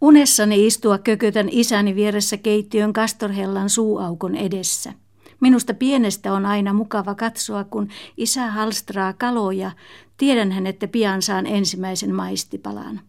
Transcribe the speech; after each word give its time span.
Unessani 0.00 0.66
istua 0.66 0.98
kökötän 0.98 1.48
isäni 1.50 1.94
vieressä 1.94 2.36
keittiön 2.36 2.92
kastorhellan 2.92 3.70
suuaukon 3.70 4.34
edessä. 4.34 4.92
Minusta 5.40 5.74
pienestä 5.74 6.32
on 6.32 6.46
aina 6.46 6.72
mukava 6.72 7.14
katsoa, 7.14 7.64
kun 7.64 7.88
isä 8.16 8.50
halstraa 8.50 9.12
kaloja. 9.12 9.70
Tiedänhän, 10.16 10.66
että 10.66 10.88
pian 10.88 11.22
saan 11.22 11.46
ensimmäisen 11.46 12.14
maistipalan. 12.14 13.00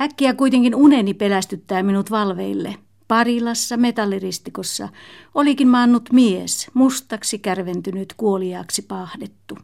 Äkkiä 0.00 0.34
kuitenkin 0.34 0.74
uneni 0.74 1.14
pelästyttää 1.14 1.82
minut 1.82 2.10
valveille. 2.10 2.76
Parilassa 3.08 3.76
metalliristikossa 3.76 4.88
olikin 5.34 5.68
maannut 5.68 6.12
mies, 6.12 6.70
mustaksi 6.74 7.38
kärventynyt 7.38 8.14
kuoliaaksi 8.16 8.82
pahdettu. 8.82 9.58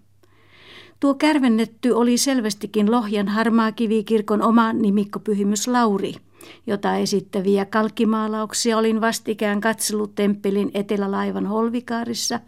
Tuo 1.01 1.15
kärvennetty 1.15 1.91
oli 1.91 2.19
selvästikin 2.19 2.91
Lohjan 2.91 3.29
harmaa 3.29 3.73
kivikirkon 3.73 4.43
oma 4.43 4.73
nimikkopyhimys 4.73 5.69
Lauri, 5.69 6.15
jota 6.67 6.97
esittäviä 6.97 7.65
kalkkimaalauksia 7.65 8.79
olin 8.79 9.01
vastikään 9.01 9.61
katsellut 9.61 10.15
temppelin 10.15 10.71
etelälaivan 10.75 11.47
holvikaarissa 11.47 12.41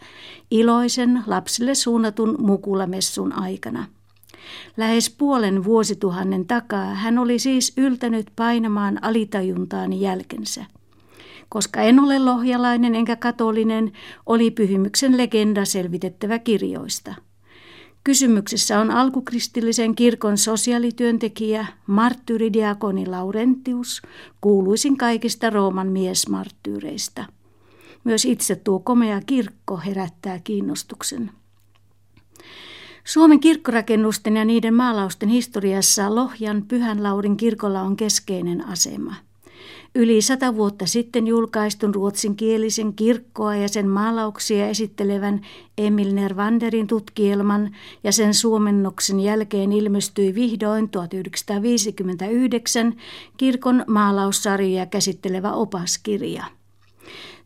iloisen 0.51 1.23
lapsille 1.27 1.75
suunnatun 1.75 2.37
mukulamessun 2.39 3.33
aikana. 3.33 3.85
Lähes 4.77 5.11
puolen 5.11 5.65
vuosituhannen 5.65 6.47
takaa 6.47 6.95
hän 6.95 7.19
oli 7.19 7.39
siis 7.39 7.73
yltänyt 7.77 8.27
painamaan 8.37 8.99
alitajuntaani 9.05 10.01
jälkensä. 10.01 10.65
Koska 11.49 11.81
en 11.81 12.01
ole 12.01 12.19
lohjalainen 12.19 12.95
enkä 12.95 13.17
katolinen, 13.17 13.93
oli 14.27 14.51
pyhimyksen 14.51 15.17
legenda 15.17 15.65
selvitettävä 15.65 16.39
kirjoista. 16.39 17.15
Kysymyksessä 18.05 18.81
on 18.81 18.91
alkukristillisen 18.91 19.95
kirkon 19.95 20.39
sosiaalityöntekijä, 20.39 21.67
marttyyridiakoni 21.87 23.07
Laurentius, 23.07 24.03
kuuluisin 24.41 24.97
kaikista 24.97 25.51
Rooman 25.51 25.89
miesmarttyyreistä. 25.89 27.25
Myös 28.05 28.25
itse 28.25 28.57
tuo 28.57 28.79
komea 28.79 29.21
kirkko 29.27 29.77
herättää 29.77 30.39
kiinnostuksen. 30.39 31.31
Suomen 33.05 33.41
kirkkorakennusten 33.41 34.37
ja 34.37 34.45
niiden 34.45 34.75
maalausten 34.75 35.29
historiassa 35.29 36.15
Lohjan 36.15 36.65
Pyhän 36.69 37.03
Laurin 37.03 37.37
kirkolla 37.37 37.83
on 37.83 37.97
keskeinen 37.97 38.67
asema. 38.67 39.15
Yli 39.95 40.23
sata 40.23 40.57
vuotta 40.57 40.87
sitten 40.87 41.27
julkaistun 41.27 41.95
ruotsinkielisen 41.95 42.95
kirkkoa 42.95 43.57
ja 43.57 43.69
sen 43.69 43.89
maalauksia 43.89 44.69
esittelevän 44.69 45.41
Emil 45.79 46.15
Nervanderin 46.15 46.87
tutkielman 46.87 47.77
ja 48.05 48.13
sen 48.13 48.35
suomennoksen 48.35 49.21
jälkeen 49.21 49.73
ilmestyi 49.73 50.35
vihdoin 50.35 50.89
1959 50.89 52.95
kirkon 53.37 53.85
maalaussarjoja 53.87 54.87
käsittelevä 54.87 55.53
opaskirja. 55.53 56.45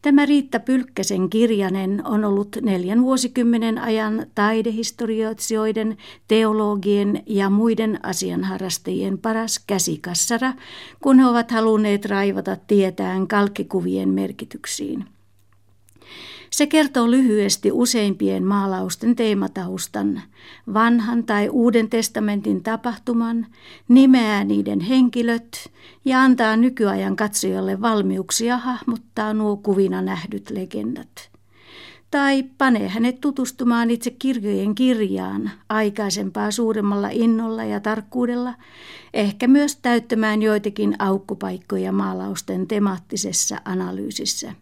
Tämä 0.07 0.27
Riitta 0.27 0.61
Pylkkäsen 0.61 1.31
kirjanen 1.31 2.07
on 2.07 2.25
ollut 2.25 2.57
neljän 2.63 3.03
vuosikymmenen 3.03 3.79
ajan 3.79 4.27
taidehistorioitsijoiden, 4.35 5.97
teologien 6.29 7.23
ja 7.27 7.51
muiden 7.51 8.01
asianharrastajien 8.03 9.19
paras 9.19 9.59
käsikassara, 9.67 10.53
kun 11.03 11.19
he 11.19 11.27
ovat 11.27 11.51
halunneet 11.51 12.05
raivata 12.05 12.57
tietään 12.67 13.27
kalkkikuvien 13.27 14.09
merkityksiin. 14.09 15.05
Se 16.51 16.67
kertoo 16.67 17.11
lyhyesti 17.11 17.73
useimpien 17.73 18.45
maalausten 18.45 19.17
teemataustan, 19.17 20.23
vanhan 20.75 21.25
tai 21.25 21.49
uuden 21.49 21.91
testamentin 21.91 22.63
tapahtuman, 22.63 23.47
nimeää 23.89 24.45
niiden 24.45 24.81
henkilöt 24.81 25.71
ja 26.05 26.23
antaa 26.23 26.57
nykyajan 26.57 27.17
katsojalle 27.17 27.81
valmiuksia 27.81 28.59
hahmottaa 28.59 29.35
nuo 29.35 29.57
kuvina 29.57 30.03
nähdyt 30.03 30.51
legendat. 30.51 31.31
Tai 32.11 32.43
panee 32.59 32.89
hänet 32.89 33.21
tutustumaan 33.21 33.91
itse 33.91 34.11
kirjojen 34.11 34.75
kirjaan 34.75 35.51
aikaisempaa 35.69 36.51
suuremmalla 36.51 37.09
innolla 37.13 37.65
ja 37.65 37.81
tarkkuudella, 37.81 38.55
ehkä 39.15 39.49
myös 39.49 39.77
täyttämään 39.77 40.43
joitakin 40.43 40.97
aukkopaikkoja 40.99 41.93
maalausten 41.93 42.67
temaattisessa 42.67 43.61
analyysissä. 43.65 44.53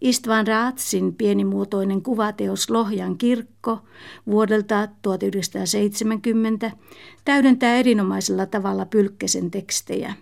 Istvan 0.00 0.46
Raatsin 0.46 1.14
pienimuotoinen 1.14 2.02
kuvateos 2.02 2.70
Lohjan 2.70 3.18
kirkko 3.18 3.78
vuodelta 4.26 4.88
1970 5.02 6.70
täydentää 7.24 7.74
erinomaisella 7.76 8.46
tavalla 8.46 8.86
Pylkkäsen 8.86 9.50
tekstejä. 9.50 10.14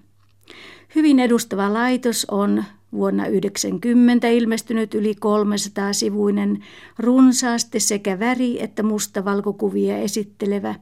Hyvin 0.95 1.21
edustava 1.21 1.73
laitos 1.73 2.27
on 2.31 2.65
vuonna 2.93 3.23
1990 3.23 4.29
ilmestynyt 4.29 4.95
yli 4.95 5.13
300-sivuinen, 5.13 6.65
runsaasti 6.99 7.81
sekä 7.81 8.19
väri- 8.19 8.63
että 8.63 8.83
mustavalkokuvia 8.83 9.99
esittelevä, 9.99 10.75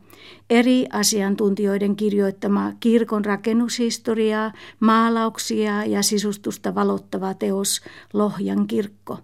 eri 0.51 0.87
asiantuntijoiden 0.93 1.97
kirjoittama 1.97 2.73
kirkon 2.81 3.25
rakennushistoriaa, 3.25 4.53
maalauksia 4.81 5.85
ja 5.85 6.03
sisustusta 6.03 6.75
valottava 6.75 7.35
teos 7.35 7.81
Lohjan 8.13 8.67
kirkko. 8.67 9.19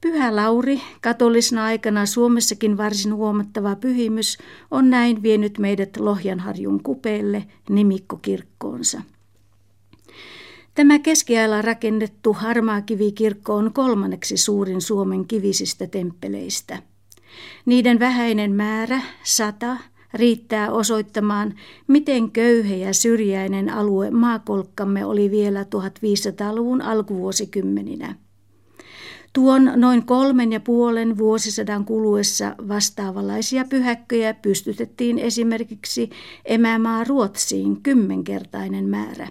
Pyhä 0.00 0.36
Lauri, 0.36 0.80
katolisena 1.00 1.64
aikana 1.64 2.06
Suomessakin 2.06 2.76
varsin 2.76 3.14
huomattava 3.14 3.76
pyhimys, 3.76 4.38
on 4.70 4.90
näin 4.90 5.22
vienyt 5.22 5.58
meidät 5.58 5.96
Lohjanharjun 5.96 6.82
kupeelle 6.82 7.44
nimikkokirkkoonsa. 7.70 9.02
Tämä 10.74 10.98
keskiajalla 10.98 11.62
rakennettu 11.62 12.32
harmaakivikirkko 12.32 13.54
on 13.54 13.72
kolmanneksi 13.72 14.36
suurin 14.36 14.80
Suomen 14.80 15.26
kivisistä 15.26 15.86
temppeleistä. 15.86 16.82
Niiden 17.66 18.00
vähäinen 18.00 18.52
määrä, 18.52 19.00
sata, 19.22 19.76
riittää 20.14 20.72
osoittamaan, 20.72 21.54
miten 21.88 22.30
köyhä 22.30 22.74
ja 22.74 22.94
syrjäinen 22.94 23.70
alue 23.70 24.10
maakolkkamme 24.10 25.04
oli 25.04 25.30
vielä 25.30 25.62
1500-luvun 25.62 26.82
alkuvuosikymmeninä. 26.82 28.14
Tuon 29.32 29.72
noin 29.76 30.06
kolmen 30.06 30.52
ja 30.52 30.60
puolen 30.60 31.18
vuosisadan 31.18 31.84
kuluessa 31.84 32.54
vastaavanlaisia 32.68 33.64
pyhäkköjä 33.64 34.34
pystytettiin 34.34 35.18
esimerkiksi 35.18 36.10
emämaa 36.44 37.04
Ruotsiin 37.04 37.82
kymmenkertainen 37.82 38.88
määrä. 38.88 39.28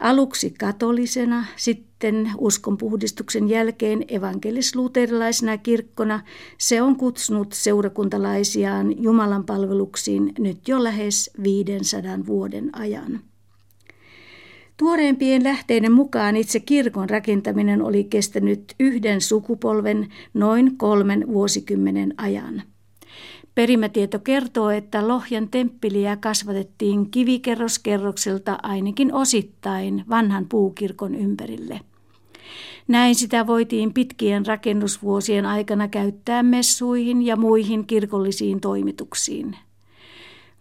Aluksi 0.00 0.50
katolisena, 0.50 1.44
sitten 1.56 2.32
uskonpuhdistuksen 2.38 3.48
jälkeen 3.48 4.04
evankelis-luterilaisena 4.08 5.58
kirkkona 5.58 6.20
se 6.58 6.82
on 6.82 6.96
kutsunut 6.96 7.52
seurakuntalaisiaan 7.52 9.02
Jumalan 9.02 9.44
palveluksiin 9.44 10.32
nyt 10.38 10.68
jo 10.68 10.84
lähes 10.84 11.30
500 11.42 12.26
vuoden 12.26 12.70
ajan. 12.78 13.20
Tuoreimpien 14.76 15.44
lähteiden 15.44 15.92
mukaan 15.92 16.36
itse 16.36 16.60
kirkon 16.60 17.10
rakentaminen 17.10 17.82
oli 17.82 18.04
kestänyt 18.04 18.74
yhden 18.80 19.20
sukupolven 19.20 20.08
noin 20.34 20.76
kolmen 20.76 21.24
vuosikymmenen 21.28 22.14
ajan– 22.16 22.62
Perimätieto 23.54 24.18
kertoo, 24.18 24.70
että 24.70 25.08
Lohjan 25.08 25.48
temppeliä 25.48 26.16
kasvatettiin 26.16 27.10
kivikerroskerrokselta 27.10 28.58
ainakin 28.62 29.14
osittain 29.14 30.04
vanhan 30.08 30.46
puukirkon 30.48 31.14
ympärille. 31.14 31.80
Näin 32.88 33.14
sitä 33.14 33.46
voitiin 33.46 33.94
pitkien 33.94 34.46
rakennusvuosien 34.46 35.46
aikana 35.46 35.88
käyttää 35.88 36.42
messuihin 36.42 37.22
ja 37.22 37.36
muihin 37.36 37.86
kirkollisiin 37.86 38.60
toimituksiin. 38.60 39.56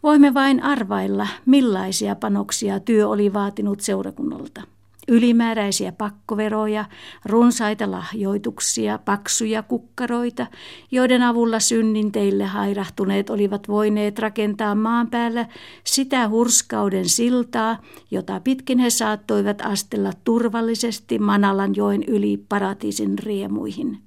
Voimme 0.03 0.33
vain 0.33 0.63
arvailla, 0.63 1.27
millaisia 1.45 2.15
panoksia 2.15 2.79
työ 2.79 3.07
oli 3.07 3.33
vaatinut 3.33 3.79
seurakunnalta 3.79 4.61
ylimääräisiä 5.07 5.91
pakkoveroja, 5.91 6.85
runsaita 7.25 7.91
lahjoituksia, 7.91 8.97
paksuja 8.97 9.63
kukkaroita, 9.63 10.47
joiden 10.91 11.21
avulla 11.21 11.59
synninteille 11.59 12.45
hairahtuneet 12.45 13.29
olivat 13.29 13.67
voineet 13.67 14.19
rakentaa 14.19 14.75
maan 14.75 15.09
päällä 15.09 15.45
sitä 15.83 16.29
hurskauden 16.29 17.09
siltaa, 17.09 17.81
jota 18.11 18.39
pitkin 18.39 18.79
he 18.79 18.89
saattoivat 18.89 19.61
astella 19.61 20.11
turvallisesti 20.23 21.19
Manalan 21.19 21.75
joen 21.75 22.03
yli 22.03 22.37
paratiisin 22.49 23.19
riemuihin. 23.19 23.97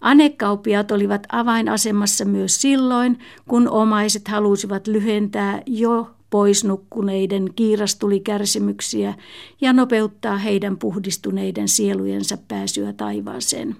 Anekaupiat 0.00 0.90
olivat 0.90 1.26
avainasemassa 1.32 2.24
myös 2.24 2.62
silloin, 2.62 3.18
kun 3.48 3.68
omaiset 3.68 4.28
halusivat 4.28 4.86
lyhentää 4.86 5.62
jo 5.66 6.10
pois 6.30 6.64
nukkuneiden 6.64 7.50
kiirastulikärsimyksiä 7.56 9.14
ja 9.60 9.72
nopeuttaa 9.72 10.36
heidän 10.36 10.78
puhdistuneiden 10.78 11.68
sielujensa 11.68 12.38
pääsyä 12.48 12.92
taivaaseen. 12.92 13.76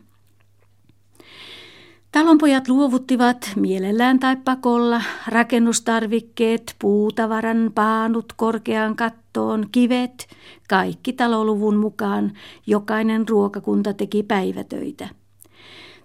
Talonpojat 2.12 2.68
luovuttivat 2.68 3.50
mielellään 3.56 4.18
tai 4.18 4.36
pakolla 4.36 5.02
rakennustarvikkeet, 5.28 6.76
puutavaran, 6.78 7.70
paanut 7.74 8.32
korkeaan 8.36 8.96
kattoon, 8.96 9.66
kivet, 9.72 10.28
kaikki 10.68 11.12
taloluvun 11.12 11.76
mukaan. 11.76 12.32
Jokainen 12.66 13.28
ruokakunta 13.28 13.92
teki 13.92 14.22
päivätöitä. 14.22 15.19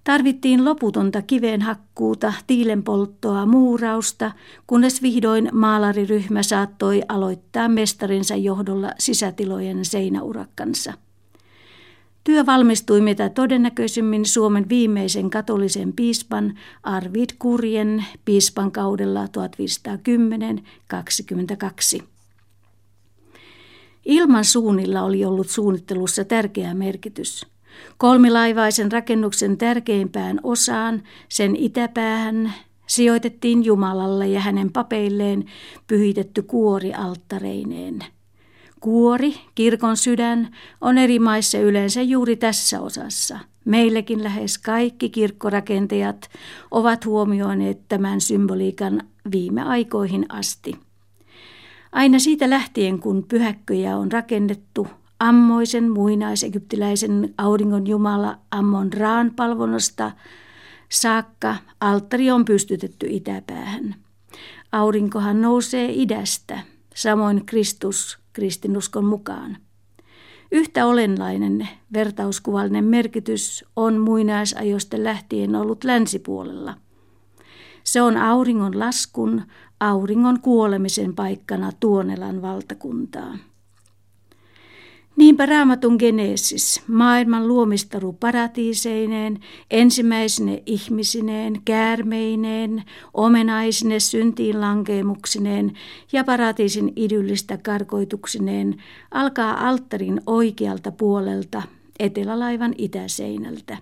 Tarvittiin 0.06 0.66
loputonta 0.66 1.22
kivenhakkuuta, 1.22 2.34
tiilenpolttoa, 2.48 3.46
muurausta, 3.46 4.31
kunnes 4.68 5.02
vihdoin 5.02 5.50
maalariryhmä 5.54 6.44
saattoi 6.44 7.02
aloittaa 7.07 7.68
mestarinsa 7.68 8.36
johdolla 8.36 8.92
sisätilojen 9.00 9.86
seinäurakkansa. 9.86 10.94
Työ 12.24 12.46
valmistui 12.46 13.02
mitä 13.02 13.30
todennäköisimmin 13.30 14.25
Suomen 14.25 14.69
viimeisen 14.69 15.30
katolisen 15.30 15.94
piispan 15.94 16.54
Arvid 16.84 17.30
Kurjen 17.40 18.06
piispan 18.25 18.72
kaudella 18.72 19.25
1510-22. 22.00 22.04
Ilman 24.06 24.46
suunnilla 24.46 25.02
oli 25.02 25.25
ollut 25.25 25.50
suunnittelussa 25.50 26.25
tärkeä 26.25 26.74
merkitys. 26.74 27.55
Kolmilaivaisen 27.98 28.92
rakennuksen 28.92 29.57
tärkeimpään 29.57 30.39
osaan, 30.44 31.04
sen 31.30 31.56
itäpäähän, 31.56 32.54
sijoitettiin 32.88 33.66
Jumalalle 33.66 34.27
ja 34.27 34.39
hänen 34.39 34.72
papeilleen 34.72 35.45
pyhitetty 35.88 36.42
kuori 36.42 36.94
alttareineen– 36.94 38.00
Kuori, 38.86 39.36
kirkon 39.56 39.98
sydän, 39.98 40.51
on 40.81 40.98
eri 40.98 41.19
maissa 41.19 41.57
yleensä 41.57 42.01
juuri 42.01 42.36
tässä 42.36 42.81
osassa. 42.81 43.39
Meillekin 43.66 44.24
lähes 44.24 44.57
kaikki 44.57 45.10
kirkkorakentajat 45.10 46.30
ovat 46.71 47.06
huomioineet 47.06 47.80
tämän 47.88 48.21
symboliikan 48.21 49.01
viime 49.31 49.62
aikoihin 49.62 50.25
asti. 50.30 50.75
Aina 51.92 52.19
siitä 52.19 52.50
lähtien, 52.50 53.00
kun 53.00 53.24
pyhäkköjä 53.24 53.98
on 53.98 54.12
rakennettu, 54.12 54.88
ammoisen 55.19 55.91
muinaisegyptiläisen 55.91 57.33
auringon 57.38 57.88
jumala 57.88 58.38
Ammon 58.51 58.94
Raan 58.94 59.31
palvonnosta 59.35 60.12
saakka 60.89 61.56
alttari 61.79 62.31
on 62.31 62.45
pystytetty 62.45 63.07
itäpäähän. 63.09 63.95
Aurinkohan 64.71 65.41
nousee 65.41 65.91
idästä, 65.94 66.59
samoin 66.95 67.45
Kristus 67.45 68.19
kristinuskon 68.33 69.06
mukaan. 69.06 69.57
Yhtä 70.51 70.85
olennainen 70.85 71.68
vertauskuvallinen 71.94 72.85
merkitys 72.85 73.65
on 73.75 73.97
muinaisajoista 73.97 75.03
lähtien 75.03 75.56
ollut 75.56 75.83
länsipuolella. 75.83 76.77
Se 77.83 78.01
on 78.01 78.18
auringon 78.18 78.79
laskun, 78.79 79.41
auringon 79.79 80.41
kuolemisen 80.41 81.15
paikkana 81.15 81.71
Tuonelan 81.79 82.41
valtakuntaa. 82.41 83.38
Niinpä 85.15 85.45
raamatun 85.45 85.95
Genesis, 86.00 86.81
maailman 86.88 87.47
luomistaru 87.47 88.13
paratiiseineen, 88.13 89.39
ensimmäisine 89.71 90.63
ihmisineen, 90.65 91.62
käärmeineen, 91.65 92.83
omenaisine 93.13 94.00
syntiin 94.00 94.62
lankeemuksineen 94.62 95.73
ja 96.13 96.23
paratiisin 96.23 96.94
idyllistä 96.95 97.57
karkoituksineen, 97.57 98.75
alkaa 99.12 99.67
alttarin 99.67 100.21
oikealta 100.27 100.91
puolelta, 100.91 101.63
etelälaivan 102.00 102.73
itäseinältä. 102.77 103.77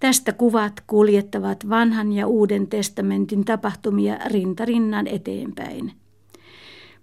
Tästä 0.00 0.32
kuvat 0.32 0.72
kuljettavat 0.86 1.68
vanhan 1.68 2.12
ja 2.12 2.26
uuden 2.26 2.66
testamentin 2.66 3.44
tapahtumia 3.44 4.18
rintarinnan 4.26 5.06
eteenpäin. 5.06 5.92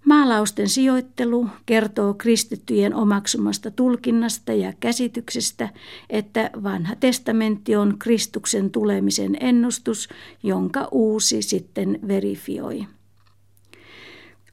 Maalausten 0.04 0.68
sijoittelu 0.68 1.48
kertoo 1.66 2.14
kristittyjen 2.14 2.94
omaksumasta 2.94 3.70
tulkinnasta 3.70 4.52
ja 4.52 4.72
käsityksestä, 4.80 5.68
että 6.10 6.50
vanha 6.62 6.96
testamentti 6.96 7.76
on 7.76 7.98
Kristuksen 7.98 8.70
tulemisen 8.70 9.36
ennustus, 9.40 10.08
jonka 10.42 10.88
uusi 10.90 11.42
sitten 11.42 11.98
verifioi. 12.08 12.86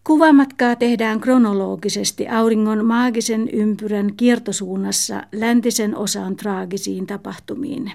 Kuvamatkaa 0.03 0.75
tehdään 0.75 1.19
kronologisesti 1.19 2.27
auringon 2.27 2.85
maagisen 2.85 3.49
ympyrän 3.53 4.15
kiertosuunnassa 4.17 5.23
läntisen 5.31 5.97
osan 5.97 6.35
traagisiin 6.35 7.07
tapahtumiin. 7.07 7.91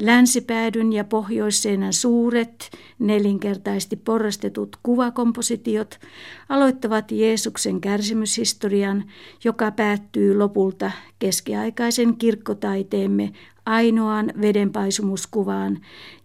Länsipäädyn 0.00 0.92
ja 0.92 1.04
pohjoisseinän 1.04 1.92
suuret, 1.92 2.70
nelinkertaisesti 2.98 3.96
porrastetut 3.96 4.76
kuvakompositiot 4.82 6.00
aloittavat 6.48 7.12
Jeesuksen 7.12 7.80
kärsimyshistorian, 7.80 9.04
joka 9.44 9.70
päättyy 9.70 10.38
lopulta 10.38 10.90
keskiaikaisen 11.18 12.16
kirkkotaiteemme 12.16 13.32
ainoaan 13.66 14.32
vedenpaisumuskuvaan 14.40 15.78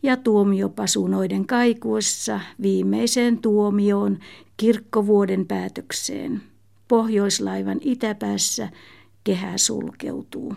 ja 0.03 0.17
tuomiopasunoiden 0.17 1.47
kaikuessa 1.47 2.39
viimeiseen 2.61 3.37
tuomioon 3.37 4.19
kirkkovuoden 4.57 5.45
päätökseen. 5.45 6.41
Pohjoislaivan 6.87 7.77
itäpäässä 7.81 8.69
kehä 9.23 9.57
sulkeutuu. 9.57 10.53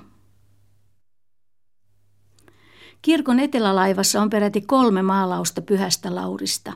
Kirkon 3.03 3.41
etelälaivassa 3.41 4.23
on 4.23 4.31
peräti 4.31 4.61
kolme 4.61 5.03
maalausta 5.03 5.63
pyhästä 5.63 6.15
Laurista. 6.15 6.73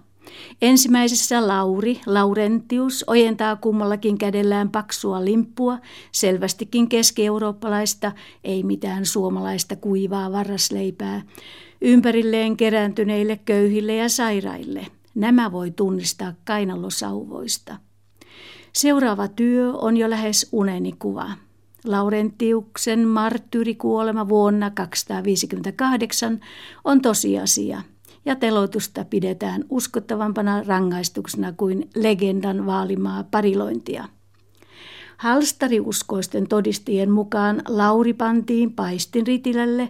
Ensimmäisessä 0.63 1.49
Lauri, 1.49 2.01
Laurentius, 2.07 3.05
ojentaa 3.07 3.57
kummallakin 3.57 4.19
kädellään 4.19 4.71
paksua 4.71 5.25
limppua, 5.25 5.79
selvästikin 6.13 6.89
keski-eurooppalaista, 6.89 8.13
ei 8.45 8.63
mitään 8.63 9.07
suomalaista 9.07 9.77
kuivaa 9.77 10.33
varrasleipää, 10.33 11.23
ympärilleen 11.81 12.57
kerääntyneille 12.57 13.41
köyhille 13.45 13.97
ja 13.97 14.09
sairaille. 14.09 14.87
Nämä 15.15 15.53
voi 15.53 15.71
tunnistaa 15.71 16.33
kainalosauvoista. 16.45 17.77
Seuraava 18.73 19.29
työ 19.29 19.73
on 19.73 19.97
jo 19.97 20.11
lähes 20.11 20.49
unenikuva. 20.53 21.31
Laurentiuksen 21.85 23.09
marttyyrikuolema 23.09 24.29
vuonna 24.29 24.71
258 24.71 26.41
on 26.85 27.03
tosiasia 27.03 27.83
ja 28.25 28.37
teloitusta 28.37 29.05
pidetään 29.05 29.65
uskottavampana 29.71 30.63
rangaistuksena 30.67 31.53
kuin 31.53 31.91
legendan 31.95 32.67
vaalimaa 32.67 33.25
parilointia. 33.25 34.09
Halstariuskoisten 35.17 36.49
todistien 36.49 37.11
mukaan 37.11 37.63
Lauri 37.69 38.13
pantiin 38.13 38.73
paistin 38.73 39.27
ritilälle, 39.27 39.89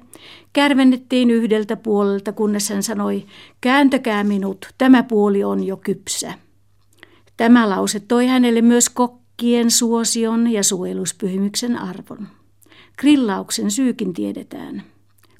kärvennettiin 0.53 1.31
yhdeltä 1.31 1.77
puolelta, 1.77 2.33
kunnes 2.33 2.71
hän 2.71 2.83
sanoi, 2.83 3.27
kääntäkää 3.61 4.25
minut, 4.25 4.67
tämä 4.79 5.03
puoli 5.03 5.45
on 5.45 5.65
jo 5.65 5.77
kypsä. 5.77 6.35
Tämä 7.37 7.71
lause 7.71 8.01
toi 8.01 8.27
hänelle 8.27 8.63
myös 8.63 8.89
kokki 8.89 9.22
kaikkien 9.43 9.71
suosion 9.71 10.53
ja 10.53 10.63
suojeluspyhimyksen 10.63 11.79
arvon. 11.79 12.29
Grillauksen 12.99 13.71
syykin 13.71 14.13
tiedetään. 14.13 14.83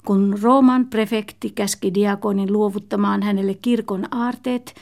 Kun 0.05 0.39
Rooman 0.41 0.87
prefekti 0.87 1.49
käski 1.49 1.93
diakonin 1.93 2.53
luovuttamaan 2.53 3.23
hänelle 3.23 3.53
kirkon 3.53 4.05
aarteet, 4.11 4.75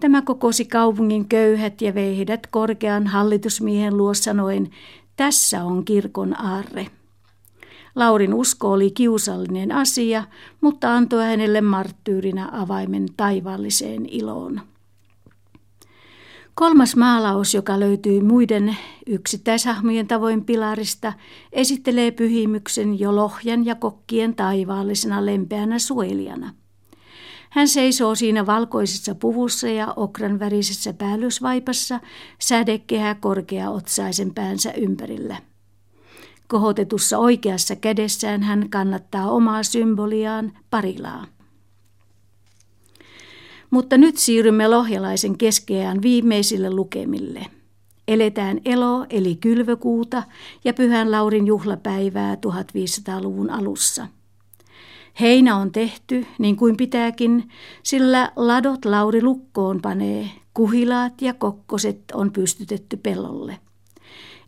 tämä 0.00 0.22
kokosi 0.22 0.64
kaupungin 0.64 1.28
köyhät 1.28 1.82
ja 1.82 1.94
vei 1.94 2.16
heidät 2.16 2.46
korkean 2.46 3.06
hallitusmiehen 3.06 3.96
luo 3.96 4.14
sanoen, 4.14 4.70
tässä 5.16 5.64
on 5.64 5.84
kirkon 5.84 6.40
aarre. 6.40 6.86
Laurin 7.94 8.34
usko 8.34 8.72
oli 8.72 8.90
kiusallinen 8.90 9.72
asia, 9.72 10.24
mutta 10.60 10.94
antoi 10.94 11.24
hänelle 11.24 11.60
marttyyrinä 11.60 12.48
avaimen 12.52 13.06
taivaalliseen 13.16 14.06
iloon. 14.06 14.71
Kolmas 16.54 16.96
maalaus, 16.96 17.54
joka 17.54 17.80
löytyy 17.80 18.20
muiden 18.20 18.76
yksittäishahmojen 19.06 20.06
tavoin 20.06 20.44
pilarista, 20.44 21.12
esittelee 21.52 22.10
pyhimyksen 22.10 23.00
jo 23.00 23.16
lohjan 23.16 23.66
ja 23.66 23.74
kokkien 23.74 24.34
taivaallisena 24.34 25.26
lempeänä 25.26 25.78
suojelijana. 25.78 26.54
Hän 27.50 27.68
seisoo 27.68 28.14
siinä 28.14 28.46
valkoisessa 28.46 29.14
puvussa 29.14 29.68
ja 29.68 29.92
okran 29.96 30.38
värisessä 30.38 30.92
päällysvaipassa, 30.92 32.00
sädekehä 32.38 33.14
korkea 33.14 33.70
otsaisen 33.70 34.34
päänsä 34.34 34.72
ympärillä. 34.72 35.36
Kohotetussa 36.48 37.18
oikeassa 37.18 37.76
kädessään 37.76 38.42
hän 38.42 38.70
kannattaa 38.70 39.30
omaa 39.30 39.62
symboliaan 39.62 40.52
parilaa. 40.70 41.26
Mutta 43.72 43.98
nyt 43.98 44.16
siirrymme 44.16 44.68
lohjalaisen 44.68 45.38
keskeään 45.38 46.02
viimeisille 46.02 46.70
lukemille. 46.70 47.46
Eletään 48.08 48.60
elo 48.64 49.06
eli 49.10 49.36
kylvökuuta 49.36 50.22
ja 50.64 50.74
Pyhän 50.74 51.10
Laurin 51.10 51.46
juhlapäivää 51.46 52.34
1500-luvun 52.34 53.50
alussa. 53.50 54.06
Heinä 55.20 55.56
on 55.56 55.72
tehty, 55.72 56.26
niin 56.38 56.56
kuin 56.56 56.76
pitääkin, 56.76 57.48
sillä 57.82 58.32
ladot 58.36 58.84
Lauri 58.84 59.22
lukkoon 59.22 59.80
panee, 59.82 60.30
kuhilaat 60.54 61.22
ja 61.22 61.34
kokkoset 61.34 62.00
on 62.14 62.32
pystytetty 62.32 62.96
pellolle. 62.96 63.58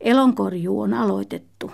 Elonkorjuu 0.01 0.81
on 0.81 0.95
aloitettu. 0.95 1.71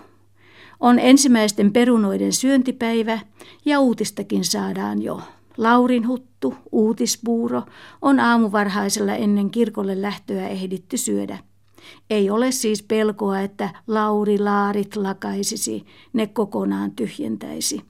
On 0.81 0.99
ensimmäisten 0.99 1.73
perunoiden 1.73 2.33
syöntipäivä 2.33 3.19
ja 3.65 3.81
uutistakin 3.81 4.45
saadaan 4.45 5.03
jo. 5.03 5.21
Laurin 5.61 6.09
huttu, 6.09 6.55
uutispuuro, 6.73 7.63
on 8.03 8.21
aamuvarhaisella 8.21 9.15
ennen 9.15 9.51
kirkolle 9.51 10.03
lähtöä 10.03 10.49
ehditty 10.49 10.97
syödä. 10.97 11.39
Ei 12.11 12.31
ole 12.31 12.53
siis 12.53 12.83
pelkoa, 12.83 13.41
että 13.41 13.71
Lauri 13.87 14.39
laarit 14.39 14.97
lakaisisi, 14.97 15.87
ne 16.13 16.27
kokonaan 16.27 16.91
tyhjentäisi. 16.91 17.83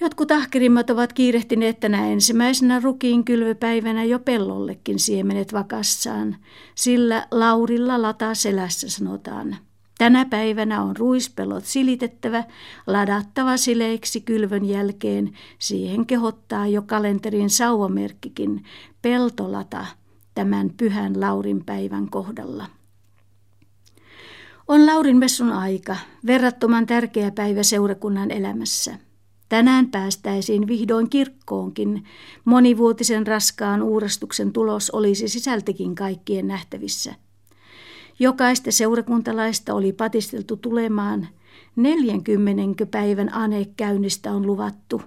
Jotkut 0.00 0.30
ahkerimmat 0.30 0.90
ovat 0.90 1.12
kiirehtineet 1.12 1.80
tänä 1.80 2.06
ensimmäisenä 2.06 2.80
rukiin 2.80 3.24
kylvöpäivänä 3.24 4.04
jo 4.04 4.18
pellollekin 4.18 4.98
siemenet 4.98 5.52
vakassaan, 5.52 6.36
sillä 6.74 7.26
Laurilla 7.30 8.02
lata 8.02 8.34
selässä 8.34 8.90
sanotaan. 8.90 9.56
Tänä 10.00 10.24
päivänä 10.24 10.82
on 10.82 10.96
ruispellot 10.96 11.64
silitettävä, 11.64 12.44
ladattava 12.86 13.56
sileiksi 13.56 14.20
kylvön 14.20 14.64
jälkeen, 14.64 15.32
siihen 15.58 16.06
kehottaa 16.06 16.66
jo 16.66 16.82
kalenterin 16.82 17.50
sauvamerkkikin, 17.50 18.64
peltolata 19.02 19.86
tämän 20.34 20.70
pyhän 20.76 21.20
Laurin 21.20 21.64
päivän 21.64 22.10
kohdalla. 22.10 22.66
On 24.68 24.86
Laurin 24.86 25.16
messun 25.16 25.52
aika, 25.52 25.96
verrattoman 26.26 26.86
tärkeä 26.86 27.30
päivä 27.30 27.62
seurakunnan 27.62 28.30
elämässä. 28.30 28.98
Tänään 29.48 29.90
päästäisiin 29.90 30.66
vihdoin 30.66 31.10
kirkkoonkin. 31.10 32.04
Monivuotisen 32.44 33.26
raskaan 33.26 33.82
uurastuksen 33.82 34.52
tulos 34.52 34.90
olisi 34.90 35.28
sisältäkin 35.28 35.94
kaikkien 35.94 36.48
nähtävissä. 36.48 37.14
Jokaista 38.20 38.72
seurakuntalaista 38.72 39.74
oli 39.74 39.92
patisteltu 39.92 40.56
tulemaan. 40.56 41.28
40 41.76 42.86
päivän 42.86 43.34
anekäynnistä 43.34 44.32
on 44.32 44.46
luvattu. 44.46 45.02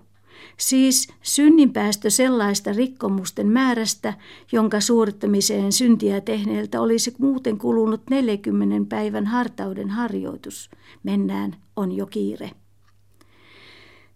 Siis 0.58 1.08
synninpäästö 1.22 2.10
sellaista 2.10 2.74
rikkomusten 2.74 3.48
määrästä, 3.48 4.14
jonka 4.52 4.80
suorittamiseen 4.80 5.72
syntiä 5.72 6.22
tehneeltä 6.22 6.82
olisi 6.82 7.14
muuten 7.18 7.58
kulunut 7.58 8.02
40 8.10 8.90
päivän 8.90 9.26
hartauden 9.26 9.90
harjoitus. 9.90 10.70
Mennään, 11.04 11.56
on 11.76 11.92
jo 11.92 12.06
kiire. 12.06 12.52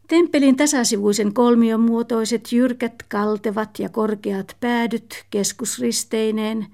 Temppelin 0.08 0.56
tasasivuisen 0.56 1.34
kolmion 1.34 1.82
muotoiset 1.82 2.51
jyrkät, 2.51 2.94
kaltevat 3.10 3.80
ja 3.80 3.89
korkeat 3.89 4.58
päädyt 4.60 5.25
keskusristeineen 5.30 6.68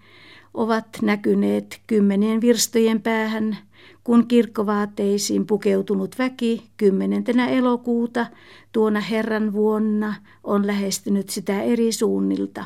ovat 0.54 0.86
näkyneet 1.02 1.82
kymmenien 1.88 2.42
virstojen 2.42 3.02
päähän, 3.02 3.58
kun 4.04 4.28
kirkkovaatteisiin 4.28 5.48
pukeutunut 5.48 6.16
väki 6.20 6.70
kymmenentenä 6.78 7.48
elokuuta 7.50 8.26
tuona 8.72 9.00
Herran 9.00 9.54
vuonna 9.54 10.14
on 10.44 10.68
lähestynyt 10.68 11.30
sitä 11.30 11.62
eri 11.62 11.92
suunnilta. 11.92 12.64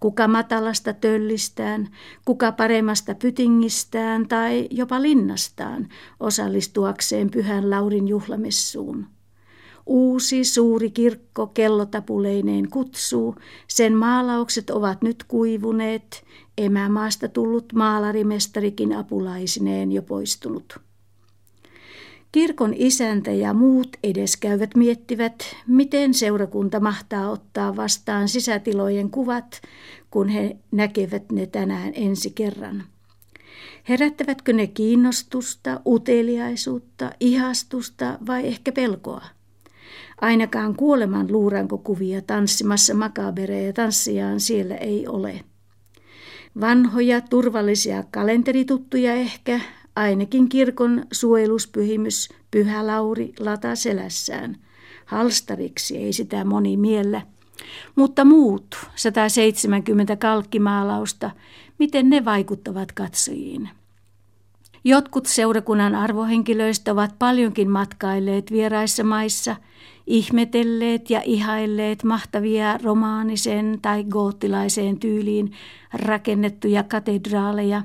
Kuka 0.00 0.28
matalasta 0.28 0.92
töllistään, 0.92 1.88
kuka 2.24 2.52
paremmasta 2.52 3.14
pytingistään 3.14 4.28
tai 4.28 4.68
jopa 4.70 5.02
linnastaan 5.02 5.88
osallistuakseen 6.20 7.30
pyhän 7.30 7.70
Laurin 7.70 8.08
juhlamessuun. 8.08 9.06
Uusi 9.86 10.44
suuri 10.44 10.90
kirkko 10.90 11.46
kellotapuleineen 11.46 12.70
kutsuu, 12.70 13.34
sen 13.68 13.96
maalaukset 13.96 14.70
ovat 14.70 15.02
nyt 15.02 15.24
kuivuneet, 15.24 16.24
emämaasta 16.58 17.28
tullut 17.28 17.72
maalarimestarikin 17.72 18.92
apulaisineen 18.92 19.92
jo 19.92 20.02
poistunut. 20.02 20.78
Kirkon 22.32 22.74
isäntä 22.76 23.30
ja 23.30 23.54
muut 23.54 23.96
edeskäyvät 24.02 24.76
miettivät, 24.76 25.56
miten 25.66 26.14
seurakunta 26.14 26.80
mahtaa 26.80 27.30
ottaa 27.30 27.76
vastaan 27.76 28.28
sisätilojen 28.28 29.10
kuvat, 29.10 29.62
kun 30.10 30.28
he 30.28 30.56
näkevät 30.70 31.32
ne 31.32 31.46
tänään 31.46 31.92
ensi 31.94 32.30
kerran. 32.30 32.84
Herättävätkö 33.88 34.52
ne 34.52 34.66
kiinnostusta, 34.66 35.80
uteliaisuutta, 35.86 37.10
ihastusta 37.20 38.18
vai 38.26 38.46
ehkä 38.46 38.72
pelkoa? 38.72 39.24
Ainakaan 40.20 40.76
kuoleman 40.76 41.32
luurankokuvia 41.32 42.22
tanssimassa 42.22 42.94
makabereja 42.94 43.72
tanssiaan 43.72 44.40
siellä 44.40 44.76
ei 44.76 45.06
ole. 45.08 45.40
Vanhoja 46.60 47.20
turvallisia 47.20 48.04
kalenterituttuja 48.10 49.14
ehkä, 49.14 49.60
ainakin 49.96 50.48
kirkon 50.48 51.04
suojeluspyhimys 51.12 52.28
Pyhä 52.50 52.86
Lauri 52.86 53.32
lata 53.38 53.74
selässään. 53.74 54.56
Halstariksi 55.06 55.96
ei 55.96 56.12
sitä 56.12 56.44
moni 56.44 56.76
miellä. 56.76 57.22
Mutta 57.96 58.24
muut 58.24 58.76
170 58.94 60.16
kalkkimaalausta, 60.16 61.30
miten 61.78 62.10
ne 62.10 62.24
vaikuttavat 62.24 62.92
katsojiin? 62.92 63.68
Jotkut 64.86 65.26
seurakunnan 65.26 65.94
arvohenkilöistä 65.94 66.92
ovat 66.92 67.18
paljonkin 67.18 67.70
matkailleet 67.70 68.52
vieraissa 68.52 69.04
maissa, 69.04 69.56
ihmetelleet 70.06 71.10
ja 71.10 71.22
ihailleet 71.24 72.04
mahtavia 72.04 72.78
romaanisen 72.82 73.78
tai 73.82 74.04
goottilaiseen 74.04 74.98
tyyliin 74.98 75.52
rakennettuja 75.92 76.82
katedraaleja, 76.82 77.82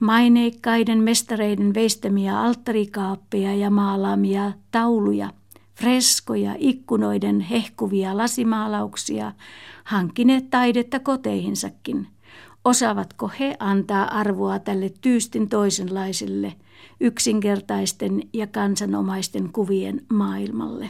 maineikkaiden 0.00 0.98
mestareiden 0.98 1.74
veistämiä 1.74 2.40
alttarikaappeja 2.40 3.54
ja 3.54 3.70
maalaamia 3.70 4.52
tauluja, 4.70 5.30
freskoja, 5.74 6.54
ikkunoiden 6.58 7.40
hehkuvia 7.40 8.16
lasimaalauksia, 8.16 9.32
hankkineet 9.84 10.50
taidetta 10.50 11.00
koteihinsakin– 11.00 12.06
Osaavatko 12.66 13.30
he 13.40 13.56
antaa 13.58 14.18
arvoa 14.18 14.58
tälle 14.58 14.92
tyystin 15.00 15.48
toisenlaiselle, 15.48 16.54
yksinkertaisten 17.00 18.22
ja 18.32 18.46
kansanomaisten 18.46 19.52
kuvien 19.52 20.00
maailmalle? 20.12 20.88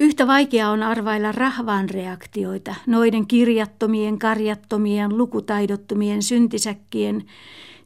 Yhtä 0.00 0.26
vaikea 0.26 0.70
on 0.70 0.82
arvailla 0.82 1.32
rahvaan 1.32 1.90
reaktioita, 1.90 2.74
noiden 2.86 3.26
kirjattomien, 3.26 4.18
karjattomien, 4.18 5.18
lukutaidottomien 5.18 6.22
syntisäkkien, 6.22 7.24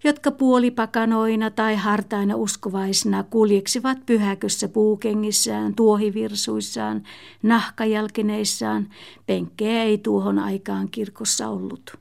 jotka 0.04 0.30
puolipakanoina 0.30 1.50
tai 1.50 1.76
hartaina 1.76 2.36
uskovaisina 2.36 3.22
kuljeksivat 3.22 3.98
pyhäkössä 4.06 4.68
puukengissään, 4.68 5.74
tuohivirsuissaan, 5.74 7.02
nahkajalkineissaan, 7.42 8.88
penkkejä 9.26 9.82
ei 9.82 9.98
tuohon 9.98 10.38
aikaan 10.38 10.88
kirkossa 10.90 11.48
ollut. 11.48 11.96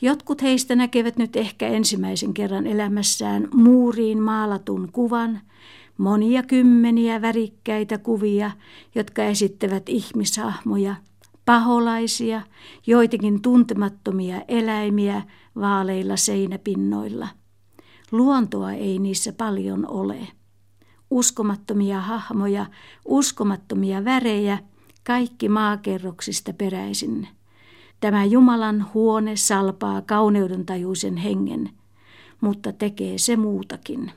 Jotkut 0.00 0.42
heistä 0.42 0.76
näkevät 0.76 1.16
nyt 1.16 1.36
ehkä 1.36 1.68
ensimmäisen 1.68 2.34
kerran 2.34 2.66
elämässään 2.66 3.48
muuriin 3.54 4.22
maalatun 4.22 4.88
kuvan, 4.92 5.40
monia 5.98 6.42
kymmeniä 6.42 7.22
värikkäitä 7.22 7.98
kuvia, 7.98 8.50
jotka 8.94 9.24
esittävät 9.24 9.88
ihmishahmoja, 9.88 10.94
paholaisia, 11.46 12.42
joitakin 12.86 13.42
tuntemattomia 13.42 14.42
eläimiä 14.48 15.22
vaaleilla 15.60 16.16
seinäpinnoilla. 16.16 17.28
Luontoa 18.12 18.72
ei 18.72 18.98
niissä 18.98 19.32
paljon 19.32 19.86
ole. 19.88 20.28
Uskomattomia 21.10 22.00
hahmoja, 22.00 22.66
uskomattomia 23.04 24.04
värejä, 24.04 24.58
kaikki 25.04 25.48
maakerroksista 25.48 26.52
peräisin. 26.52 27.28
Tämä 28.00 28.24
Jumalan 28.24 28.86
huone 28.94 29.36
salpaa 29.36 30.02
kauneudentajuisen 30.02 31.16
hengen, 31.16 31.70
mutta 32.40 32.72
tekee 32.72 33.18
se 33.18 33.36
muutakin. 33.36 34.12